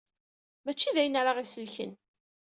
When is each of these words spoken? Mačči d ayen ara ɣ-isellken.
Mačči 0.63 0.95
d 0.95 0.97
ayen 1.01 1.19
ara 1.21 1.35
ɣ-isellken. 1.37 1.91